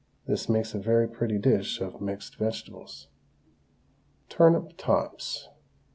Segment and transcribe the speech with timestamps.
[0.25, 3.07] This makes a very pretty dish of mixed vegetables.
[4.29, 5.49] TURNIP TOPS.